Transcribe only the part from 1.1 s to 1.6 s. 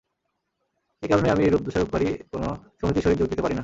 কারণেই আমি